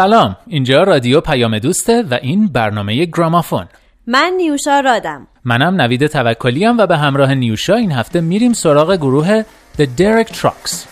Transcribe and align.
سلام. 0.00 0.36
اینجا 0.46 0.82
رادیو 0.82 1.20
پیام 1.20 1.58
دوسته 1.58 2.02
و 2.10 2.18
این 2.22 2.46
برنامه 2.46 3.04
گرامافون. 3.04 3.66
من 4.06 4.32
نیوشا 4.36 4.80
رادم. 4.80 5.26
منم 5.44 5.80
نوید 5.80 6.06
توکلیم 6.06 6.78
و 6.78 6.86
به 6.86 6.96
همراه 6.96 7.34
نیوشا 7.34 7.74
این 7.74 7.92
هفته 7.92 8.20
میریم 8.20 8.52
سراغ 8.52 8.96
گروه 8.96 9.42
The 9.78 9.86
Derek 9.98 10.28
Trucks. 10.28 10.89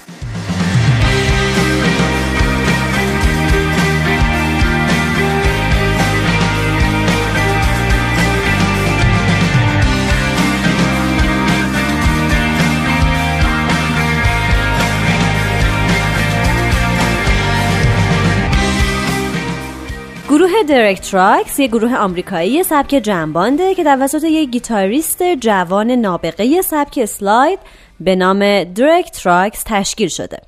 درک 20.69 21.00
تراکس 21.00 21.58
یک 21.58 21.70
گروه 21.70 21.97
آمریکایی 21.97 22.62
سبک 22.62 22.88
jam 22.89 23.21
band 23.21 23.64
ه 23.64 23.75
که 23.74 23.84
توسط 23.84 24.24
یک 24.24 24.50
گیتاریست 24.50 25.22
جوان 25.22 25.91
نابغه 25.91 26.62
سبک 26.62 27.05
slide 27.05 27.58
به 28.00 28.16
نام 28.16 28.64
درک 28.64 29.10
تراکس 29.10 29.62
تشکیل 29.66 30.08
شده. 30.08 30.38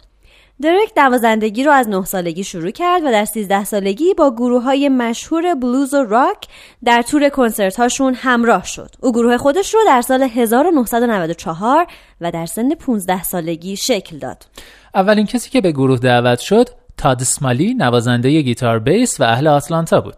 درک 0.63 0.95
نوازندگی 0.97 1.65
رو 1.65 1.73
از 1.73 1.89
9 1.89 2.05
سالگی 2.05 2.45
شروع 2.45 2.71
کرد 2.71 3.03
و 3.05 3.11
در 3.11 3.25
13 3.25 3.65
سالگی 3.65 4.15
با 4.15 4.31
گروه 4.31 4.63
های 4.63 4.89
مشهور 4.89 5.55
بلوز 5.55 5.95
و 5.95 6.05
راک 6.05 6.47
در 6.85 7.03
تور 7.03 7.29
کنسرت 7.29 7.77
هاشون 7.77 8.15
همراه 8.15 8.65
شد. 8.65 8.91
او 9.03 9.13
گروه 9.13 9.37
خودش 9.37 9.75
رو 9.75 9.81
در 9.87 10.01
سال 10.01 10.23
1994 10.23 11.87
و 12.21 12.31
در 12.31 12.47
سن 12.47 12.75
15 12.75 13.23
سالگی 13.23 13.77
شکل 13.77 14.19
داد. 14.19 14.47
اولین 14.95 15.27
کسی 15.27 15.51
که 15.51 15.61
به 15.61 15.73
گروه 15.73 15.99
دعوت 15.99 16.39
شد 16.39 16.80
تاد 17.01 17.23
اسمالی 17.23 17.75
نوازنده 17.75 18.43
گیتار 18.43 18.79
بیس 18.79 19.21
و 19.21 19.25
اهل 19.25 19.47
آتلانتا 19.47 20.01
بود. 20.01 20.15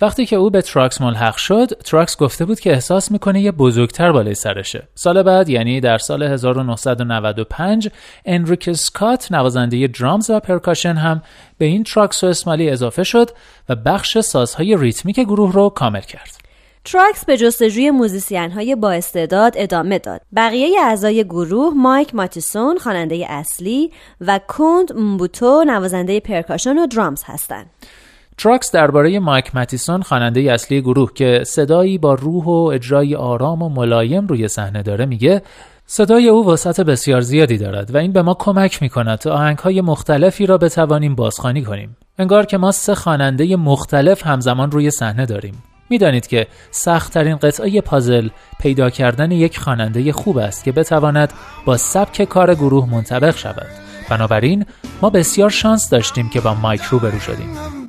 وقتی 0.00 0.26
که 0.26 0.36
او 0.36 0.50
به 0.50 0.62
تراکس 0.62 1.00
ملحق 1.00 1.36
شد، 1.36 1.66
تراکس 1.66 2.16
گفته 2.16 2.44
بود 2.44 2.60
که 2.60 2.72
احساس 2.72 3.10
می‌کنه 3.10 3.40
یه 3.40 3.52
بزرگتر 3.52 4.12
بالای 4.12 4.34
سرشه. 4.34 4.88
سال 4.94 5.22
بعد 5.22 5.48
یعنی 5.48 5.80
در 5.80 5.98
سال 5.98 6.22
1995 6.22 7.88
یونریکو 8.24 8.72
اسکات 8.72 9.32
نوازنده 9.32 9.86
drums 9.86 10.30
و 10.30 10.40
percussion 10.40 10.94
هم 10.94 11.22
به 11.58 11.64
این 11.64 11.84
تراکس 11.84 12.24
و 12.24 12.26
اسمالی 12.26 12.70
اضافه 12.70 13.04
شد 13.04 13.30
و 13.68 13.74
بخش 13.74 14.18
سازهای 14.18 14.76
ریتمیک 14.76 15.20
گروه 15.20 15.52
رو 15.52 15.68
کامل 15.68 16.00
کرد. 16.00 16.43
تراکس 16.84 17.24
به 17.24 17.36
جستجوی 17.36 17.90
musician 17.90 18.50
های 18.50 18.74
با 18.74 18.90
استعداد 18.92 19.52
ادامه 19.56 19.98
داد. 19.98 20.20
بقیه 20.36 20.80
اعضای 20.80 21.24
گروه 21.24 21.74
مایک 21.74 22.14
ماتیسون 22.14 22.78
خواننده 22.78 23.26
اصلی 23.28 23.92
و 24.20 24.40
کانت 24.48 24.92
مبوتو 24.96 25.64
نوازنده 25.66 26.20
percussion 26.20 26.78
و 26.78 26.86
drums 26.86 27.22
هستند. 27.26 27.66
تراکس 28.38 28.72
درباره 28.72 29.18
مایک 29.18 29.54
ماتیسون 29.54 30.02
خواننده 30.02 30.40
اصلی 30.40 30.80
گروه 30.80 31.12
که 31.14 31.42
صدایی 31.46 31.98
با 31.98 32.14
روح 32.14 32.44
و 32.44 32.70
اجرای 32.74 33.14
آرام 33.14 33.62
و 33.62 33.68
ملایم 33.68 34.26
روی 34.26 34.48
صحنه 34.48 34.82
داره 34.82 35.06
میگه 35.06 35.42
صدای 35.86 36.28
او 36.28 36.48
وسعت 36.48 36.80
بسیار 36.80 37.20
زیادی 37.20 37.58
دارد 37.58 37.94
و 37.94 37.96
این 37.96 38.12
به 38.12 38.22
ما 38.22 38.34
کمک 38.34 38.82
می 38.82 38.88
کند 38.88 39.18
تا 39.18 39.32
آهنگ 39.32 39.58
های 39.58 39.80
مختلفی 39.80 40.46
را 40.46 40.58
بتوانیم 40.58 41.14
بازخوانی 41.14 41.62
کنیم. 41.62 41.96
انگار 42.18 42.46
که 42.46 42.58
ما 42.58 42.72
سه 42.72 42.94
خواننده 42.94 43.56
مختلف 43.56 44.26
همزمان 44.26 44.70
روی 44.70 44.90
صحنه 44.90 45.26
داریم. 45.26 45.62
می‌دانید 45.90 46.26
که 46.26 46.46
سختترین 46.70 47.36
قطعه 47.36 47.80
پازل 47.80 48.28
پیدا 48.60 48.90
کردن 48.90 49.30
یک 49.30 49.58
خواننده 49.58 50.12
خوب 50.12 50.38
است 50.38 50.64
که 50.64 50.72
بتواند 50.72 51.32
با 51.64 51.76
سبک 51.76 52.24
کار 52.24 52.54
گروه 52.54 52.90
منطبق 52.90 53.36
شود. 53.36 53.66
بنابراین 54.10 54.66
ما 55.02 55.10
بسیار 55.10 55.50
شانس 55.50 55.90
داشتیم 55.90 56.28
که 56.28 56.40
با 56.40 56.54
مایک 56.54 56.82
روبرو 56.82 57.20
شدیم. 57.20 57.83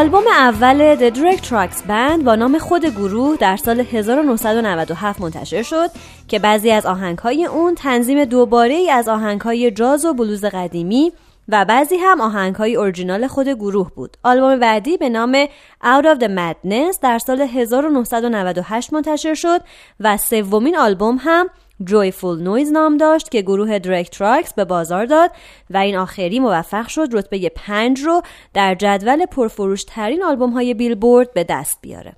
آلبوم 0.00 0.26
اول 0.26 0.96
The 0.96 1.14
Derek 1.14 1.40
Trucks 1.40 1.78
Band 1.88 2.24
با 2.24 2.34
نام 2.34 2.58
خود 2.58 2.86
گروه 2.86 3.36
در 3.36 3.56
سال 3.56 3.80
1997 3.80 5.20
منتشر 5.20 5.62
شد 5.62 5.90
که 6.28 6.38
بعضی 6.38 6.70
از 6.70 6.86
آهنگهای 6.86 7.44
اون 7.44 7.74
تنظیم 7.74 8.24
دوباره 8.24 8.74
ای 8.74 8.90
از 8.90 9.08
آهنگهای 9.08 9.70
جاز 9.70 10.04
و 10.04 10.14
بلوز 10.14 10.44
قدیمی 10.44 11.12
و 11.48 11.64
بعضی 11.64 11.96
هم 11.96 12.20
آهنگهای 12.20 12.76
اورجینال 12.76 13.26
خود 13.26 13.48
گروه 13.48 13.90
بود. 13.94 14.16
آلبوم 14.24 14.58
بعدی 14.58 14.96
به 14.96 15.08
نام 15.08 15.44
Out 15.84 16.04
of 16.04 16.18
the 16.20 16.28
Madness 16.28 17.00
در 17.02 17.18
سال 17.18 17.40
1998 17.40 18.92
منتشر 18.92 19.34
شد 19.34 19.60
و 20.00 20.16
سومین 20.16 20.76
آلبوم 20.76 21.16
هم 21.20 21.48
Joyful 21.84 22.42
Noise 22.42 22.72
نام 22.72 22.96
داشت 22.96 23.30
که 23.30 23.42
گروه 23.42 23.78
درک 23.78 24.10
تراکس 24.10 24.54
به 24.54 24.64
بازار 24.64 25.06
داد 25.06 25.30
و 25.70 25.76
این 25.76 25.96
آخری 25.96 26.40
موفق 26.40 26.88
شد 26.88 27.08
رتبه 27.12 27.48
پنج 27.48 28.00
رو 28.00 28.22
در 28.54 28.74
جدول 28.74 29.26
پرفروش 29.26 29.84
ترین 29.84 30.24
آلبوم 30.24 30.50
های 30.50 30.74
بیلبورد 30.74 31.34
به 31.34 31.44
دست 31.44 31.78
بیاره. 31.82 32.12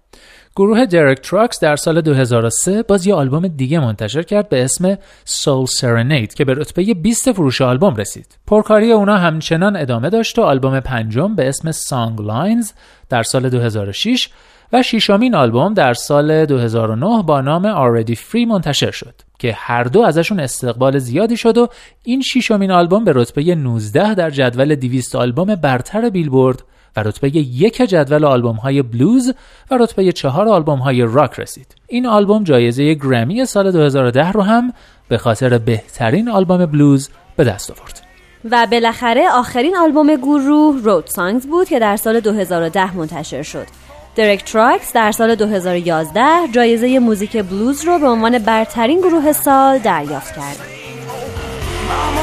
گروه 0.57 0.87
درک 0.87 1.21
تراکس 1.21 1.61
در 1.61 1.77
سال 1.77 2.01
2003 2.01 2.83
باز 2.83 3.07
یه 3.07 3.15
آلبوم 3.15 3.49
دیگه 3.49 3.81
منتشر 3.81 4.23
کرد 4.23 4.49
به 4.49 4.65
اسم 4.65 4.99
Soul 5.25 5.67
Serenade 5.67 6.35
که 6.35 6.45
به 6.45 6.55
رتبه 6.55 6.95
20 6.95 7.33
فروش 7.33 7.61
آلبوم 7.61 7.97
رسید. 7.97 8.39
پرکاری 8.47 8.93
اونا 8.93 9.17
همچنان 9.17 9.77
ادامه 9.77 10.11
داشت 10.11 10.39
و 10.39 10.43
آلبوم 10.43 10.81
پنجم 10.81 11.35
به 11.35 11.49
اسم 11.49 11.73
Songlines 11.73 12.73
در 13.09 13.23
سال 13.23 13.49
2006 13.49 14.29
و 14.73 14.83
ششمین 14.83 15.35
آلبوم 15.35 15.75
در 15.75 15.95
سال 15.95 16.45
2009 16.45 17.23
با 17.23 17.41
نام 17.41 17.73
Already 17.73 18.15
Free 18.15 18.47
منتشر 18.49 18.91
شد 18.91 19.15
که 19.39 19.53
هر 19.53 19.85
دو 19.85 20.03
ازشون 20.03 20.41
استقبال 20.41 20.99
زیادی 20.99 21.37
شد 21.37 21.59
و 21.59 21.69
این 22.03 22.23
ششمین 22.23 22.71
آلبوم 22.71 23.05
به 23.05 23.13
رتبه 23.15 23.55
19 23.55 24.15
در 24.15 24.31
جدول 24.31 24.75
200 24.75 25.17
آلبوم 25.17 25.55
برتر 25.55 26.11
بیلبورد 26.11 26.63
و 26.97 27.03
رتبه 27.03 27.29
یک 27.37 27.77
جدول 27.77 28.25
آلبوم 28.25 28.57
های 28.57 28.83
بلوز 28.83 29.35
و 29.71 29.79
رتبه 29.79 30.13
چهار 30.13 30.49
آلبوم 30.49 30.79
های 30.79 31.03
راک 31.03 31.41
رسید. 31.41 31.75
این 31.89 32.07
آلبوم 32.07 32.45
جایزه 32.45 32.95
گرمی 32.95 33.45
سال 33.45 33.71
2010 33.71 34.33
رو 34.33 34.43
هم 34.43 34.73
به 35.09 35.19
خاطر 35.19 35.59
بهترین 35.59 36.29
آلبوم 36.29 36.67
بلوز 36.67 37.11
به 37.37 37.45
دست 37.45 37.71
آورد. 37.71 38.03
و 38.51 38.67
بالاخره 38.71 39.31
آخرین 39.33 39.77
آلبوم 39.77 40.17
گروه 40.17 40.83
Roadsongs 40.83 41.47
بود 41.47 41.69
که 41.69 41.79
در 41.79 41.97
سال 41.97 42.21
2010 42.21 42.97
منتشر 42.97 43.43
شد. 43.43 43.82
درک 44.17 44.45
تراکس 44.45 44.93
در 44.93 45.13
سال 45.13 45.35
2011 45.35 46.23
جایزه 46.53 46.99
موزیک 46.99 47.37
بلوز 47.37 47.85
رو 47.85 47.99
به 47.99 48.07
عنوان 48.07 48.39
برترین 48.39 49.01
گروه 49.01 49.33
سال 49.33 49.79
دریافت 49.79 50.37
کرد. 50.37 50.59
Mama, 51.89 52.23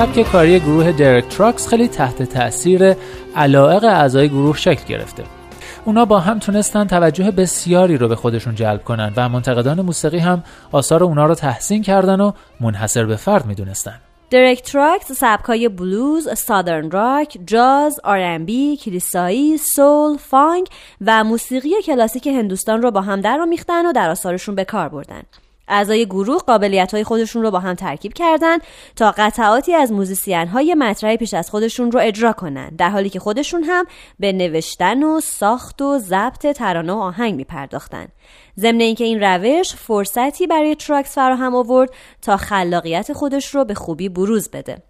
سبک 0.00 0.32
کاری 0.32 0.60
گروه 0.60 0.92
درک 0.92 1.28
تراکس 1.28 1.68
خیلی 1.68 1.88
تحت 1.88 2.22
تاثیر 2.22 2.94
علائق 3.36 3.84
اعضای 3.84 4.28
گروه 4.28 4.56
شکل 4.56 4.84
گرفته 4.84 5.24
اونا 5.84 6.04
با 6.04 6.20
هم 6.20 6.38
تونستن 6.38 6.86
توجه 6.86 7.30
بسیاری 7.30 7.96
رو 7.96 8.08
به 8.08 8.16
خودشون 8.16 8.54
جلب 8.54 8.84
کنن 8.84 9.12
و 9.16 9.28
منتقدان 9.28 9.80
موسیقی 9.80 10.18
هم 10.18 10.42
آثار 10.72 11.04
اونا 11.04 11.26
رو 11.26 11.34
تحسین 11.34 11.82
کردن 11.82 12.20
و 12.20 12.32
منحصر 12.60 13.04
به 13.04 13.16
فرد 13.16 13.46
می‌دونستن 13.46 14.00
درک 14.30 14.62
تراکس 14.62 15.12
سبکای 15.12 15.68
بلوز، 15.68 16.38
سادرن 16.38 16.90
راک، 16.90 17.38
جاز، 17.46 18.00
بی، 18.46 18.76
کلیسایی، 18.76 19.58
سول، 19.58 20.16
فانک 20.16 20.68
و 21.00 21.24
موسیقی 21.24 21.82
کلاسیک 21.86 22.26
هندوستان 22.26 22.82
رو 22.82 22.90
با 22.90 23.00
هم 23.00 23.20
در 23.20 23.44
میختن 23.44 23.86
و 23.86 23.92
در 23.92 24.10
آثارشون 24.10 24.54
به 24.54 24.64
کار 24.64 24.88
بردن. 24.88 25.22
اعضای 25.70 26.06
گروه 26.06 26.38
قابلیت 26.38 26.94
های 26.94 27.04
خودشون 27.04 27.42
رو 27.42 27.50
با 27.50 27.60
هم 27.60 27.74
ترکیب 27.74 28.12
کردن 28.12 28.58
تا 28.96 29.14
قطعاتی 29.16 29.74
از 29.74 29.92
موزیسین 29.92 30.48
های 30.48 30.74
مطرح 30.74 31.16
پیش 31.16 31.34
از 31.34 31.50
خودشون 31.50 31.92
رو 31.92 32.00
اجرا 32.00 32.32
کنن. 32.32 32.68
در 32.68 32.90
حالی 32.90 33.10
که 33.10 33.20
خودشون 33.20 33.62
هم 33.62 33.84
به 34.18 34.32
نوشتن 34.32 35.02
و 35.02 35.20
ساخت 35.20 35.82
و 35.82 35.98
ضبط 35.98 36.46
ترانه 36.46 36.92
و 36.92 36.96
آهنگ 36.96 37.34
می 37.34 37.44
پرداختن 37.44 38.08
ضمن 38.58 38.80
اینکه 38.80 39.04
این 39.04 39.20
روش 39.20 39.74
فرصتی 39.74 40.46
برای 40.46 40.74
تراکس 40.74 41.14
فراهم 41.14 41.54
آورد 41.54 41.90
تا 42.22 42.36
خلاقیت 42.36 43.12
خودش 43.12 43.54
رو 43.54 43.64
به 43.64 43.74
خوبی 43.74 44.08
بروز 44.08 44.50
بده. 44.50 44.89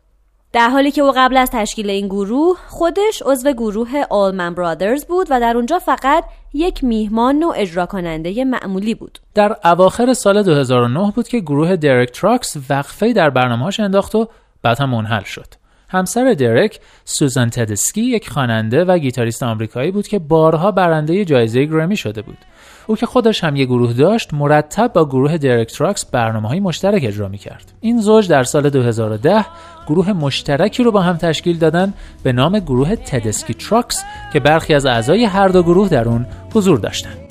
در 0.53 0.69
حالی 0.69 0.91
که 0.91 1.03
او 1.03 1.13
قبل 1.17 1.37
از 1.37 1.51
تشکیل 1.53 1.91
این 1.91 2.07
گروه 2.07 2.57
خودش 2.69 3.23
عضو 3.27 3.53
گروه 3.53 3.89
آلمن 4.11 4.55
برادرز 4.55 5.05
بود 5.05 5.27
و 5.31 5.41
در 5.41 5.57
اونجا 5.57 5.79
فقط 5.79 6.25
یک 6.55 6.85
میهمان 6.85 7.43
و 7.43 7.53
اجرا 7.57 7.87
کننده 7.87 8.45
معمولی 8.45 8.95
بود. 8.95 9.19
در 9.35 9.57
اواخر 9.65 10.13
سال 10.13 10.43
2009 10.43 11.13
بود 11.17 11.29
که 11.29 11.41
گروه 11.41 11.77
درک 11.77 12.11
تراکس 12.11 12.57
وقفه 12.71 13.13
در 13.13 13.31
برنامه‌هاش 13.31 13.81
انداخت 13.81 14.15
و 14.15 14.29
بعد 14.63 14.81
هم 14.81 14.91
منحل 14.91 15.23
شد. 15.23 15.47
همسر 15.89 16.33
درک 16.33 16.81
سوزان 17.05 17.51
تدسکی 17.51 18.03
یک 18.03 18.31
خواننده 18.31 18.85
و 18.85 18.99
گیتاریست 18.99 19.43
آمریکایی 19.43 19.91
بود 19.91 20.09
که 20.09 20.19
بارها 20.19 20.71
برنده 20.71 21.25
جایزه 21.25 21.65
گرمی 21.65 21.97
شده 21.97 22.23
بود. 22.23 22.39
او 22.87 22.97
که 22.97 23.07
خودش 23.07 23.45
هم 23.45 23.57
یه 23.57 23.65
گروه 23.65 23.93
داشت 23.93 24.35
مرتب 24.35 24.93
با 24.93 25.05
گروه 25.05 25.39
درک 25.39 25.73
تراکس 25.73 26.05
برنامه 26.05 26.49
های 26.49 26.61
مشترک 26.61 27.03
اجرا 27.05 27.29
می 27.29 27.39
کرد. 27.39 27.73
این 27.81 28.01
زوج 28.01 28.29
در 28.29 28.45
سال 28.45 28.71
2010 28.71 29.45
گروه 29.91 30.13
مشترکی 30.13 30.83
رو 30.83 30.93
با 30.93 31.01
هم 31.03 31.17
تشکیل 31.17 31.59
دادن 31.59 31.95
به 32.23 32.33
نام 32.33 32.59
گروه 32.59 32.97
تدسکی 32.97 33.55
تراکس 33.55 34.05
که 34.33 34.41
برخی 34.41 34.75
از 34.75 34.87
اعضای 34.87 35.25
هر 35.25 35.49
دو 35.49 35.63
گروه 35.63 35.89
در 35.89 36.09
اون 36.09 36.27
حضور 36.55 36.79
داشتند. 36.79 37.30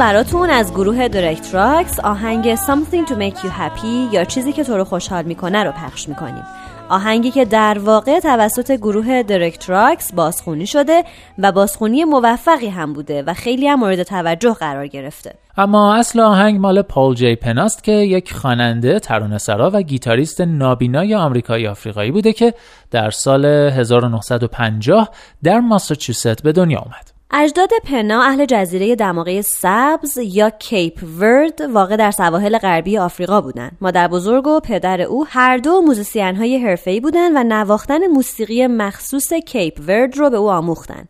براتون 0.00 0.50
از 0.50 0.72
گروه 0.72 1.08
درک 1.08 1.54
تراکس 1.54 2.00
آهنگ 2.00 2.54
Something 2.54 3.08
to 3.08 3.12
make 3.12 3.36
you 3.36 3.48
happy 3.48 4.12
یا 4.12 4.24
چیزی 4.24 4.52
که 4.52 4.64
تو 4.64 4.76
رو 4.76 4.84
خوشحال 4.84 5.24
می‌کنه 5.24 5.64
رو 5.64 5.72
پخش 5.72 6.08
می‌کنیم. 6.08 6.44
آهنگی 6.88 7.30
که 7.30 7.44
در 7.44 7.78
واقع 7.78 8.20
توسط 8.20 8.72
گروه 8.72 9.22
درک 9.22 9.70
تراکس 9.70 10.12
بازخونی 10.12 10.66
شده 10.66 11.04
و 11.38 11.52
بازخونی 11.52 12.04
موفقی 12.04 12.68
هم 12.68 12.92
بوده 12.92 13.22
و 13.22 13.34
خیلی 13.34 13.68
هم 13.68 13.80
مورد 13.80 14.02
توجه 14.02 14.52
قرار 14.52 14.86
گرفته. 14.86 15.34
اما 15.56 15.94
اصل 15.94 16.20
آهنگ 16.20 16.60
مال 16.60 16.82
پال 16.82 17.36
پناست 17.36 17.84
که 17.84 17.92
یک 17.92 18.34
خواننده 18.34 18.98
ترانه 18.98 19.38
سرا 19.38 19.70
و 19.74 19.82
گیتاریست 19.82 20.40
نابینای 20.40 21.14
آمریکایی 21.14 21.66
آفریقایی 21.66 22.10
بوده 22.10 22.32
که 22.32 22.54
در 22.90 23.10
سال 23.10 23.44
1950 23.44 25.10
در 25.42 25.60
ماساچوست 25.60 26.42
به 26.42 26.52
دنیا 26.52 26.78
آمد 26.78 27.19
اجداد 27.32 27.70
پنا 27.84 28.22
اهل 28.22 28.44
جزیره 28.44 28.96
دماغه 28.96 29.42
سبز 29.42 30.18
یا 30.22 30.50
کیپ 30.50 31.00
ورد 31.18 31.60
واقع 31.60 31.96
در 31.96 32.10
سواحل 32.10 32.58
غربی 32.58 32.98
آفریقا 32.98 33.40
بودند. 33.40 33.76
مادر 33.80 34.08
بزرگ 34.08 34.46
و 34.46 34.60
پدر 34.60 35.00
او 35.00 35.26
هر 35.28 35.56
دو 35.56 35.80
موزیسین 35.80 36.36
های 36.36 36.58
حرفه‌ای 36.58 37.00
بودند 37.00 37.32
و 37.34 37.44
نواختن 37.44 38.06
موسیقی 38.06 38.66
مخصوص 38.66 39.32
کیپ 39.32 39.80
ورد 39.86 40.16
رو 40.16 40.30
به 40.30 40.36
او 40.36 40.50
آموختند. 40.50 41.08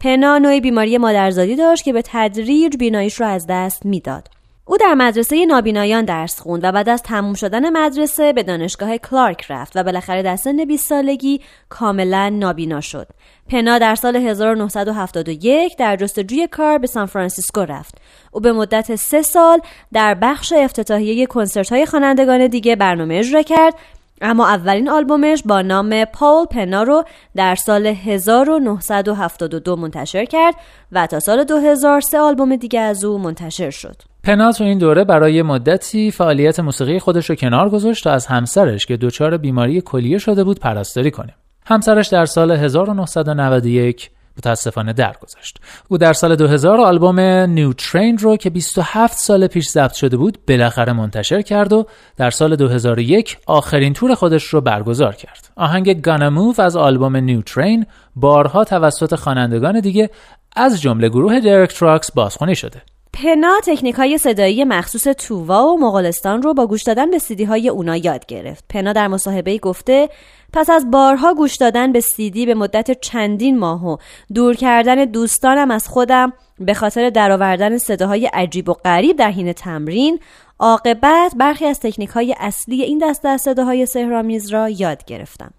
پنا 0.00 0.38
نوعی 0.38 0.60
بیماری 0.60 0.98
مادرزادی 0.98 1.56
داشت 1.56 1.84
که 1.84 1.92
به 1.92 2.02
تدریج 2.04 2.76
بیناییش 2.76 3.20
رو 3.20 3.26
از 3.26 3.46
دست 3.48 3.86
می‌داد. 3.86 4.28
او 4.64 4.76
در 4.76 4.94
مدرسه 4.94 5.46
نابینایان 5.46 6.04
درس 6.04 6.40
خوند 6.40 6.64
و 6.64 6.72
بعد 6.72 6.88
از 6.88 7.02
تموم 7.02 7.34
شدن 7.34 7.70
مدرسه 7.70 8.32
به 8.32 8.42
دانشگاه 8.42 8.98
کلارک 8.98 9.46
رفت 9.48 9.76
و 9.76 9.82
بالاخره 9.82 10.22
در 10.22 10.36
سن 10.36 10.64
20 10.64 10.88
سالگی 10.88 11.40
کاملا 11.68 12.28
نابینا 12.28 12.80
شد. 12.80 13.08
پنا 13.50 13.78
در 13.78 13.94
سال 13.94 14.16
1971 14.16 15.76
در 15.76 15.96
جستجوی 15.96 16.46
کار 16.46 16.78
به 16.78 16.86
سان 16.86 17.06
فرانسیسکو 17.06 17.60
رفت. 17.60 17.94
او 18.32 18.40
به 18.40 18.52
مدت 18.52 18.96
سه 18.96 19.22
سال 19.22 19.60
در 19.92 20.14
بخش 20.14 20.52
افتتاحیه 20.56 21.26
کنسرت 21.26 21.72
های 21.72 21.86
خوانندگان 21.86 22.46
دیگه 22.46 22.76
برنامه 22.76 23.14
اجرا 23.14 23.42
کرد 23.42 23.74
اما 24.20 24.48
اولین 24.48 24.88
آلبومش 24.88 25.42
با 25.46 25.62
نام 25.62 26.04
پاول 26.04 26.46
پنا 26.46 26.82
رو 26.82 27.04
در 27.36 27.54
سال 27.54 27.86
1972 27.86 29.76
منتشر 29.76 30.24
کرد 30.24 30.54
و 30.92 31.06
تا 31.06 31.20
سال 31.20 31.44
2003 31.44 32.18
آلبوم 32.18 32.56
دیگه 32.56 32.80
از 32.80 33.04
او 33.04 33.18
منتشر 33.18 33.70
شد. 33.70 34.11
پنا 34.24 34.52
تو 34.52 34.64
این 34.64 34.78
دوره 34.78 35.04
برای 35.04 35.42
مدتی 35.42 36.10
فعالیت 36.10 36.60
موسیقی 36.60 36.98
خودش 36.98 37.30
رو 37.30 37.36
کنار 37.36 37.70
گذاشت 37.70 38.04
تا 38.04 38.10
از 38.10 38.26
همسرش 38.26 38.86
که 38.86 38.96
دچار 38.96 39.36
بیماری 39.36 39.80
کلیه 39.80 40.18
شده 40.18 40.44
بود 40.44 40.60
پرستاری 40.60 41.10
کنه. 41.10 41.34
همسرش 41.66 42.08
در 42.08 42.24
سال 42.24 42.50
1991 42.50 44.10
متاسفانه 44.38 44.92
درگذشت. 44.92 45.58
او 45.88 45.98
در 45.98 46.12
سال 46.12 46.36
2000 46.36 46.80
آلبوم 46.80 47.20
نیو 47.20 47.72
ترین 47.72 48.18
رو 48.18 48.36
که 48.36 48.50
27 48.50 49.18
سال 49.18 49.46
پیش 49.46 49.68
ضبط 49.68 49.92
شده 49.92 50.16
بود 50.16 50.38
بالاخره 50.48 50.92
منتشر 50.92 51.42
کرد 51.42 51.72
و 51.72 51.86
در 52.16 52.30
سال 52.30 52.56
2001 52.56 53.38
آخرین 53.46 53.92
تور 53.92 54.14
خودش 54.14 54.44
رو 54.44 54.60
برگزار 54.60 55.14
کرد. 55.14 55.48
آهنگ 55.56 56.00
Gonna 56.00 56.30
Move 56.30 56.60
از 56.60 56.76
آلبوم 56.76 57.16
نیو 57.16 57.42
ترین 57.42 57.86
بارها 58.16 58.64
توسط 58.64 59.14
خوانندگان 59.14 59.80
دیگه 59.80 60.10
از 60.56 60.80
جمله 60.80 61.08
گروه 61.08 61.40
درک 61.40 61.78
تراکس 61.78 62.12
بازخوانی 62.12 62.54
شده. 62.54 62.82
پنا 63.12 63.60
تکنیک 63.64 63.94
های 63.94 64.18
صدایی 64.18 64.64
مخصوص 64.64 65.02
تووا 65.02 65.66
و 65.66 65.78
مغولستان 65.78 66.42
رو 66.42 66.54
با 66.54 66.66
گوش 66.66 66.82
دادن 66.82 67.10
به 67.10 67.18
سیدی 67.18 67.44
های 67.44 67.68
اونا 67.68 67.96
یاد 67.96 68.26
گرفت. 68.26 68.64
پنا 68.68 68.92
در 68.92 69.08
مصاحبه 69.08 69.58
گفته 69.58 70.08
پس 70.52 70.70
از 70.70 70.90
بارها 70.90 71.34
گوش 71.34 71.56
دادن 71.56 71.92
به 71.92 72.00
سیدی 72.00 72.46
به 72.46 72.54
مدت 72.54 73.00
چندین 73.00 73.58
ماه 73.58 73.86
و 73.86 73.96
دور 74.34 74.54
کردن 74.54 75.04
دوستانم 75.04 75.70
از 75.70 75.88
خودم 75.88 76.32
به 76.58 76.74
خاطر 76.74 77.10
درآوردن 77.10 77.78
صداهای 77.78 78.26
عجیب 78.26 78.68
و 78.68 78.72
غریب 78.72 79.16
در 79.16 79.30
حین 79.30 79.52
تمرین 79.52 80.18
عاقبت 80.58 81.34
برخی 81.36 81.66
از 81.66 81.80
تکنیک 81.80 82.10
های 82.10 82.34
اصلی 82.38 82.82
این 82.82 82.98
دسته 82.98 83.28
از 83.28 83.40
صداهای 83.40 83.86
سهرامیز 83.86 84.52
را 84.52 84.68
یاد 84.68 85.04
گرفتم. 85.04 85.50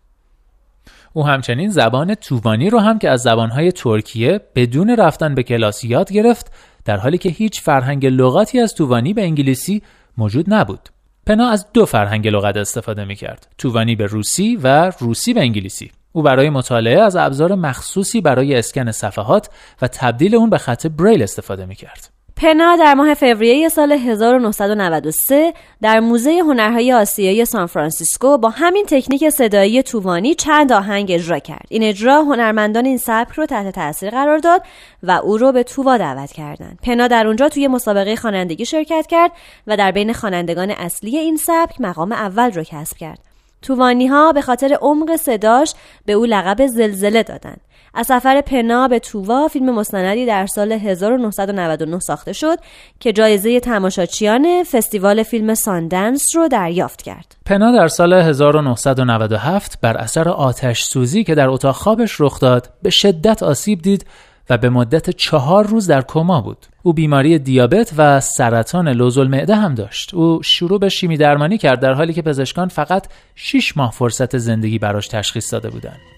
او 1.14 1.26
همچنین 1.26 1.70
زبان 1.70 2.16
تووانی 2.16 2.70
رو 2.70 2.80
هم 2.80 3.00
که 3.00 3.10
از 3.10 3.22
زبانهای 3.22 3.72
ترکیه 3.72 4.42
بدون 4.56 4.96
رفتن 4.96 5.36
به 5.36 5.44
کلاس 5.44 5.84
یاد 5.84 6.12
گرفت 6.12 6.52
در 6.86 6.98
حالی 6.98 7.18
که 7.18 7.30
هیچ 7.30 7.62
فرهنگ 7.62 8.06
لغاتی 8.06 8.60
از 8.60 8.74
تووانی 8.74 9.14
به 9.14 9.24
انگلیسی 9.24 9.82
موجود 10.18 10.54
نبود. 10.54 10.90
پنا 11.26 11.50
از 11.50 11.68
دو 11.74 11.86
فرهنگ 11.86 12.28
لغت 12.28 12.58
استفاده 12.58 13.06
می 13.06 13.16
کرد. 13.16 13.48
تووانی 13.58 13.96
به 13.96 14.06
روسی 14.06 14.56
و 14.64 14.92
روسی 15.00 15.34
به 15.34 15.42
انگلیسی. 15.42 15.92
او 16.12 16.22
برای 16.22 16.50
مطالعه 16.50 17.02
از 17.02 17.16
ابزار 17.16 17.56
مخصوصی 17.56 18.22
برای 18.22 18.56
اسکن 18.56 18.92
صفحات 18.92 19.50
و 19.82 19.88
تبدیل 19.88 20.36
اون 20.36 20.50
به 20.50 20.58
خط 20.58 20.88
بریل 20.88 21.24
استفاده 21.24 21.66
می 21.66 21.76
کرد. 21.76 22.13
پنا 22.36 22.76
در 22.76 22.94
ماه 22.94 23.14
فوریه 23.14 23.70
سال 23.70 23.92
1993 23.92 25.54
در 25.82 26.00
موزه 26.00 26.40
هنرهای 26.40 26.94
آسیایی 26.94 27.46
سان 27.46 27.66
فرانسیسکو 27.66 28.38
با 28.38 28.50
همین 28.50 28.86
تکنیک 28.86 29.30
صدایی 29.30 29.84
تووانی 29.84 30.36
چند 30.36 30.72
آهنگ 30.72 31.12
اجرا 31.12 31.40
کرد. 31.40 31.66
این 31.70 31.84
اجرا 31.84 32.22
هنرمندان 32.22 32.86
این 32.86 32.98
سبک 32.98 33.32
رو 33.32 33.46
تحت 33.46 33.76
تاثیر 33.76 34.10
قرار 34.10 34.38
داد 34.38 34.62
و 35.04 35.12
او 35.12 35.38
رو 35.38 35.52
به 35.52 35.64
تووا 35.64 35.98
دعوت 35.98 36.32
کردند. 36.32 36.80
پنا 36.84 37.08
در 37.08 37.28
اونجا 37.28 37.50
توی 37.50 37.68
مسابقه 37.68 38.16
خوانندگی 38.16 38.66
شرکت 38.66 39.08
کرد 39.10 39.32
و 39.68 39.78
در 39.78 39.92
بین 39.92 40.14
خوانندگان 40.14 40.72
اصلی 40.72 41.18
این 41.18 41.38
سبک 41.38 41.82
مقام 41.82 42.12
اول 42.12 42.52
رو 42.52 42.64
کسب 42.64 42.98
کرد. 42.98 43.20
تووانی 43.62 44.08
ها 44.08 44.34
به 44.34 44.42
خاطر 44.42 44.78
عمق 44.82 45.16
صداش 45.16 45.74
به 46.06 46.14
او 46.14 46.26
لقب 46.26 46.68
زلزله 46.68 47.24
دادند. 47.24 47.62
از 47.94 48.08
سفر 48.08 48.42
پنا 48.42 48.88
به 48.88 49.00
تووا 49.00 49.48
فیلم 49.48 49.76
مستندی 49.76 50.26
در 50.26 50.46
سال 50.46 50.72
1999 50.72 52.00
ساخته 52.00 52.34
شد 52.34 52.58
که 53.00 53.14
جایزه 53.14 53.60
تماشاچیان 53.60 54.64
فستیوال 54.64 55.24
فیلم 55.24 55.54
ساندنس 55.54 56.36
رو 56.36 56.48
دریافت 56.48 57.02
کرد. 57.02 57.36
پنا 57.46 57.72
در 57.72 57.88
سال 57.88 58.14
1997 58.14 59.80
بر 59.82 59.98
اثر 59.98 60.30
آتش 60.30 60.84
سوزی 60.84 61.24
که 61.24 61.36
در 61.36 61.50
اتاق 61.50 61.76
خوابش 61.76 62.22
رخ 62.22 62.40
داد 62.40 62.70
به 62.82 62.90
شدت 62.90 63.44
آسیب 63.44 63.82
دید 63.82 64.06
و 64.50 64.58
به 64.58 64.70
مدت 64.70 65.10
چهار 65.10 65.68
روز 65.68 65.88
در 65.88 66.02
کما 66.02 66.42
بود. 66.42 66.58
او 66.84 66.94
بیماری 66.94 67.40
دیابت 67.40 67.94
و 67.98 68.20
سرطان 68.20 68.88
لوزالمعده 68.88 69.56
هم 69.56 69.76
داشت. 69.76 70.14
او 70.14 70.44
شروع 70.44 70.80
به 70.80 70.90
شیمی 70.90 71.18
درمانی 71.18 71.58
کرد 71.58 71.80
در 71.80 71.94
حالی 71.94 72.14
که 72.14 72.22
پزشکان 72.22 72.68
فقط 72.68 73.08
6 73.36 73.78
ماه 73.78 73.92
فرصت 73.92 74.38
زندگی 74.38 74.80
براش 74.80 75.08
تشخیص 75.08 75.54
داده 75.54 75.70
بودند. 75.70 76.13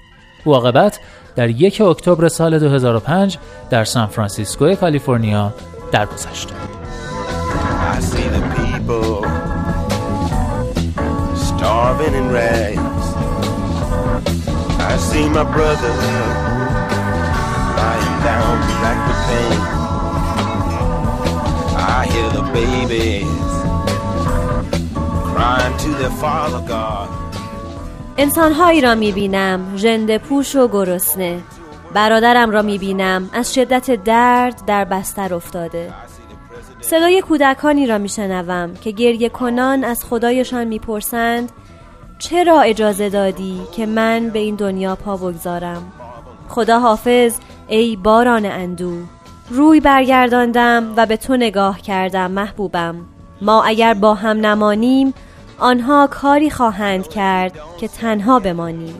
او 0.45 0.53
عاقبت 0.53 0.99
در 1.35 1.49
یک 1.49 1.81
اکتبر 1.81 2.27
سال 2.27 2.59
2005 2.59 3.37
در 3.69 3.83
سان 3.83 4.07
فرانسیسکو 4.07 4.75
کالیفرنیا 4.75 5.53
درگذشت. 5.91 6.49
I 21.97 22.07
hear 22.13 22.29
the 22.39 22.45
babies 22.59 23.51
crying 25.31 25.75
to 25.83 25.89
their 25.99 26.15
father 26.23 26.61
God. 26.67 27.24
انسانهایی 28.17 28.81
را 28.81 28.95
می‌بینم 28.95 29.77
ژنده 29.77 30.17
پوش 30.17 30.55
و 30.55 30.67
گرسنه. 30.67 31.39
برادرم 31.93 32.51
را 32.51 32.61
می‌بینم 32.61 33.29
از 33.33 33.53
شدت 33.53 34.03
درد 34.03 34.65
در 34.67 34.85
بستر 34.85 35.33
افتاده. 35.33 35.93
صدای 36.81 37.21
کودکانی 37.21 37.87
را 37.87 37.97
میشنوم 37.97 38.73
که 38.81 38.91
گریه 38.91 39.29
کنان 39.29 39.83
از 39.83 40.05
خدایشان 40.05 40.67
می‌پرسند 40.67 41.51
چرا 42.19 42.61
اجازه 42.61 43.09
دادی 43.09 43.61
که 43.71 43.85
من 43.85 44.29
به 44.29 44.39
این 44.39 44.55
دنیا 44.55 44.95
پا 44.95 45.17
بگذارم؟ 45.17 45.91
خدا 46.49 46.79
حافظ 46.79 47.33
ای 47.67 47.95
باران 47.95 48.45
اندو 48.45 48.93
روی 49.49 49.79
برگرداندم 49.79 50.93
و 50.97 51.05
به 51.05 51.17
تو 51.17 51.37
نگاه 51.37 51.81
کردم 51.81 52.31
محبوبم. 52.31 52.95
ما 53.41 53.63
اگر 53.63 53.93
با 53.93 54.13
هم 54.13 54.45
نمانیم 54.45 55.13
آنها 55.59 56.07
کاری 56.11 56.49
خواهند 56.49 57.07
کرد 57.07 57.59
که 57.79 57.87
تنها 57.87 58.39
بمانیم. 58.39 58.95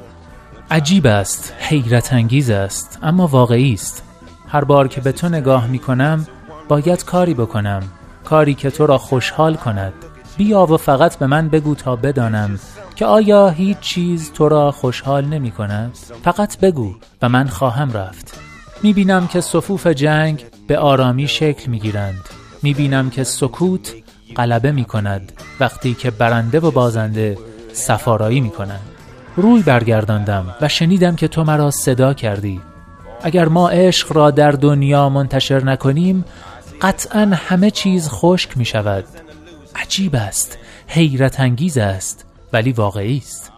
عجیب 0.71 1.07
است 1.07 1.53
حیرت 1.59 2.13
انگیز 2.13 2.49
است 2.49 2.99
اما 3.03 3.27
واقعی 3.27 3.73
است. 3.73 4.03
هر 4.47 4.63
بار 4.63 4.87
که 4.87 5.01
به 5.01 5.11
تو 5.11 5.29
نگاه 5.29 5.67
می 5.67 5.79
کنم 5.79 6.27
باید 6.67 7.05
کاری 7.05 7.33
بکنم 7.33 7.83
کاری 8.23 8.53
که 8.53 8.71
تو 8.71 8.85
را 8.85 8.97
خوشحال 8.97 9.55
کند. 9.55 9.93
بیا 10.37 10.65
و 10.65 10.77
فقط 10.77 11.15
به 11.15 11.27
من 11.27 11.49
بگو 11.49 11.75
تا 11.75 11.95
بدانم 11.95 12.59
که 12.95 13.05
آیا 13.05 13.49
هیچ 13.49 13.79
چیز 13.79 14.31
تو 14.31 14.49
را 14.49 14.71
خوشحال 14.71 15.25
نمی 15.25 15.51
کند؟ 15.51 15.97
فقط 16.23 16.59
بگو 16.59 16.95
و 17.21 17.29
من 17.29 17.47
خواهم 17.47 17.91
رفت. 17.91 18.39
می 18.83 18.93
بینم 18.93 19.27
که 19.27 19.41
صفوف 19.41 19.87
جنگ 19.87 20.45
به 20.67 20.77
آرامی 20.77 21.27
شکل 21.27 21.71
می 21.71 21.79
گیرند 21.79 22.29
می 22.63 22.73
بینم 22.73 23.09
که 23.09 23.23
سکوت 23.23 23.93
غلبه 24.35 24.71
می 24.71 24.85
کند 24.85 25.31
وقتی 25.59 25.93
که 25.93 26.11
برنده 26.11 26.59
و 26.59 26.71
بازنده 26.71 27.37
سفارایی 27.73 28.41
می 28.41 28.49
کنند 28.49 28.95
روی 29.35 29.63
برگرداندم 29.63 30.55
و 30.61 30.67
شنیدم 30.67 31.15
که 31.15 31.27
تو 31.27 31.43
مرا 31.43 31.71
صدا 31.71 32.13
کردی. 32.13 32.61
اگر 33.23 33.47
ما 33.47 33.69
عشق 33.69 34.13
را 34.13 34.31
در 34.31 34.51
دنیا 34.51 35.09
منتشر 35.09 35.63
نکنیم 35.63 36.25
قطعا 36.81 37.31
همه 37.33 37.71
چیز 37.71 38.09
خشک 38.09 38.57
می 38.57 38.65
شود 38.65 39.05
عجیب 39.75 40.15
است. 40.15 40.57
حیرت 40.87 41.39
انگیز 41.39 41.77
است. 41.77 42.25
ولی 42.53 42.71
واقعی 42.71 43.17
است. 43.17 43.51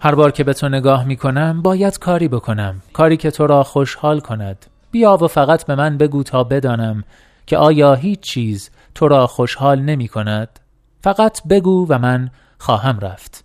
هر 0.00 0.14
بار 0.14 0.30
که 0.30 0.44
به 0.44 0.54
تو 0.54 0.68
نگاه 0.68 1.04
می 1.04 1.16
کنم 1.16 1.62
باید 1.62 1.98
کاری 1.98 2.28
بکنم. 2.28 2.82
کاری 2.92 3.16
که 3.16 3.30
تو 3.30 3.46
را 3.46 3.62
خوشحال 3.62 4.20
کند. 4.20 4.66
بیا 4.90 5.16
و 5.16 5.28
فقط 5.28 5.66
به 5.66 5.74
من 5.74 5.98
بگو 5.98 6.22
تا 6.22 6.44
بدانم 6.44 7.04
که 7.46 7.56
آیا 7.56 7.94
هیچ 7.94 8.20
چیز 8.20 8.70
تو 8.94 9.08
را 9.08 9.26
خوشحال 9.26 9.80
نمی 9.80 10.08
کند. 10.08 10.60
فقط 11.00 11.42
بگو 11.42 11.86
و 11.88 11.98
من 11.98 12.30
خواهم 12.58 12.98
رفت. 13.00 13.43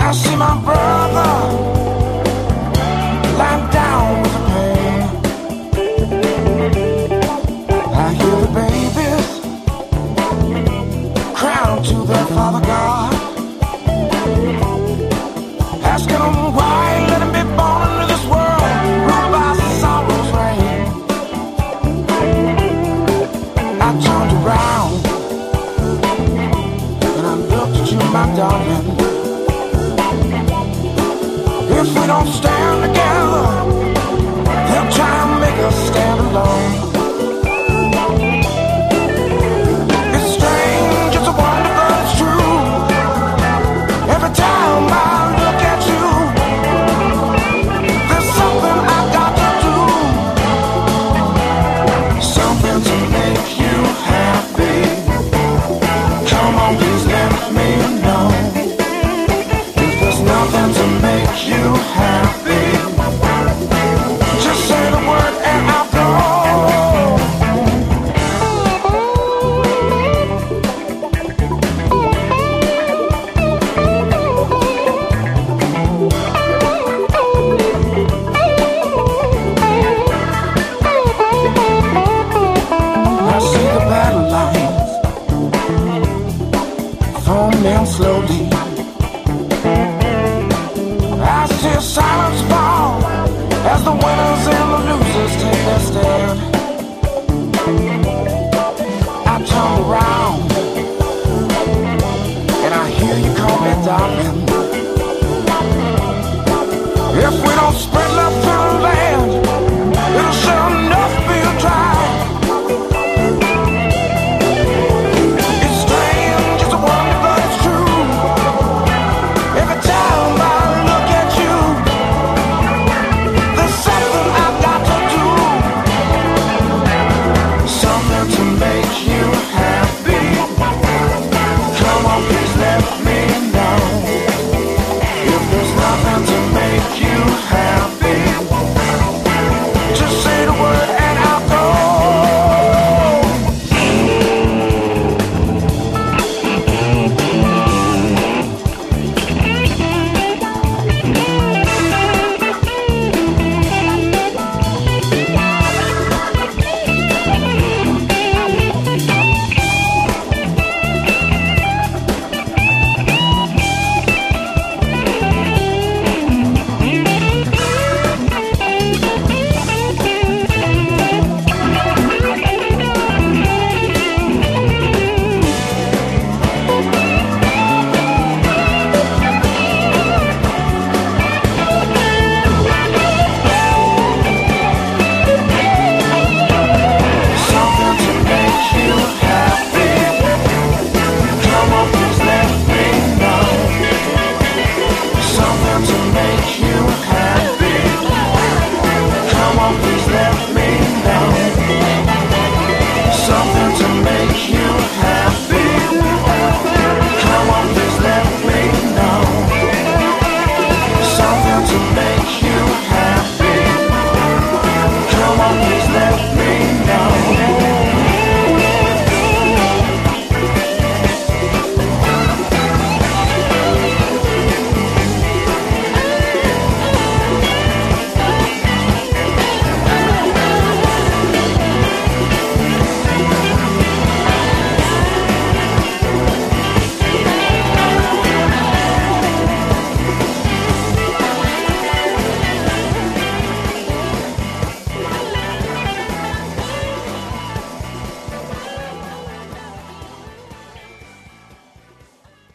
I 0.00 0.12
see 0.12 0.36
my 0.36 0.54
brother 0.64 1.32
lying 3.36 3.66
down 3.70 4.22
with 4.22 4.36
pain. 4.48 5.02
I 7.92 8.14
hear 8.18 8.36
the 8.44 8.50
babies 8.58 9.28
crown 11.34 11.82
to 11.82 11.96
their 12.10 12.26
father 12.26 12.62
God, 12.66 13.12
asking 15.84 16.26
why 16.56 17.06
let 17.10 17.22
be 17.36 17.42
born 17.56 17.88
into 17.92 18.06
this 18.12 18.24
world 18.32 18.62
ruled 19.08 19.32
by 19.34 19.48
sorrow's 19.82 20.30
reign. 20.38 20.86
I 23.80 23.90
turned 24.06 24.32
around 24.40 24.94
and 27.16 27.24
I 27.26 27.34
looked 27.34 27.76
at 27.76 27.86
you, 27.92 27.98
my 28.10 28.24
darling 28.36 29.17
if 31.80 31.94
we 31.94 32.06
don't 32.08 32.26
stand 32.26 32.82
together, 32.82 33.46
they'll 34.68 34.92
try 34.92 35.14
and 35.22 35.40
make 35.40 35.58
us 35.64 35.88
stand 35.88 36.20
alone. 36.20 36.87